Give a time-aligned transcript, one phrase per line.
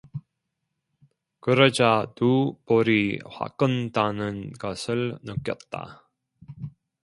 [1.41, 6.09] 그러자 두 볼이 화끈 다는 것을 느꼈다.